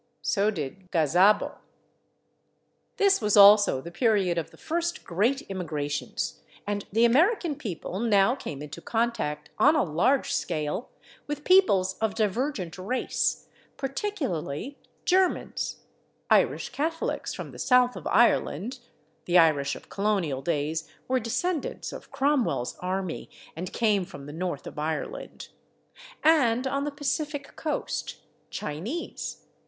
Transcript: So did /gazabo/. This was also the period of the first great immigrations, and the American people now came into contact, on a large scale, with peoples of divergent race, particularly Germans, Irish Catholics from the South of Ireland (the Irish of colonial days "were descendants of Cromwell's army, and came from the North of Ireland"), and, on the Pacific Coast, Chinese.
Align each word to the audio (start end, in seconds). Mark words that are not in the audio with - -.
So 0.23 0.49
did 0.49 0.91
/gazabo/. 0.91 1.59
This 2.97 3.21
was 3.21 3.37
also 3.37 3.81
the 3.81 3.91
period 3.91 4.39
of 4.39 4.49
the 4.49 4.57
first 4.57 5.03
great 5.03 5.43
immigrations, 5.47 6.41
and 6.65 6.85
the 6.91 7.05
American 7.05 7.53
people 7.55 7.99
now 7.99 8.33
came 8.33 8.63
into 8.63 8.81
contact, 8.81 9.51
on 9.59 9.75
a 9.75 9.83
large 9.83 10.33
scale, 10.33 10.89
with 11.27 11.43
peoples 11.43 11.99
of 11.99 12.15
divergent 12.15 12.79
race, 12.79 13.47
particularly 13.77 14.79
Germans, 15.05 15.83
Irish 16.31 16.69
Catholics 16.69 17.35
from 17.35 17.51
the 17.51 17.59
South 17.59 17.95
of 17.95 18.07
Ireland 18.07 18.79
(the 19.25 19.37
Irish 19.37 19.75
of 19.75 19.89
colonial 19.89 20.41
days 20.41 20.89
"were 21.07 21.19
descendants 21.19 21.93
of 21.93 22.09
Cromwell's 22.09 22.75
army, 22.79 23.29
and 23.55 23.71
came 23.71 24.05
from 24.05 24.25
the 24.25 24.33
North 24.33 24.65
of 24.65 24.79
Ireland"), 24.79 25.49
and, 26.23 26.65
on 26.65 26.85
the 26.85 26.89
Pacific 26.91 27.55
Coast, 27.55 28.17
Chinese. 28.49 29.45